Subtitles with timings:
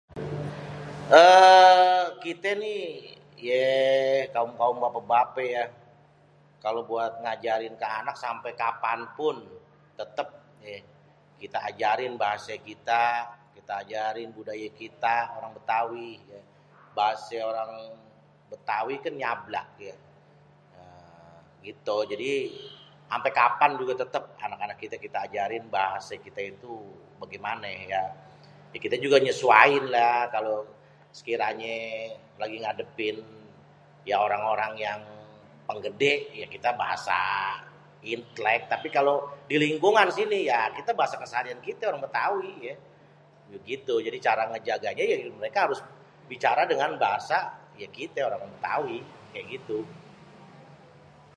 [1.21, 2.83] eee kite nih,
[3.49, 5.47] [ye] kaum-kaum bapa-bape
[6.07, 9.35] [ya] kalo buat ngajarin keanak sampe kapan pun
[9.99, 10.27] tetep
[10.67, 10.77] [ye],
[11.41, 13.03] kita ajarin bahase kita,
[13.55, 16.09] kita ajarin budaye kita orang betawi
[16.55, 17.71] [ye] bahase orang
[18.51, 19.95] betawi tuh nyablak die
[20.77, 22.31] eee gitu jadi,
[23.15, 26.73] ampe kapan juga tetep, anak-anak kite ajarin bahase kite itu
[27.21, 28.03] begimane [ya],
[28.43, 30.53] [ya] kite juga menyesuaiin lah kalo
[31.17, 31.75] sekiranye
[32.41, 33.17] lagi ngadepin
[34.09, 35.01] ya orang-orang yang,
[35.67, 37.19] penggede ya kita bahasa
[38.45, 39.13] laen, [ya] tapi kalo
[39.49, 42.75] di lingkungan sini [ya] kite pake bahase seharian kite betawi [ya],
[43.53, 45.03] begitu jadi cara ngejaganye
[45.41, 45.79] mereka harus
[46.31, 47.37] bicara dengan bahasa
[47.81, 49.79] ya kite orang betawi [ya] kaya gitu.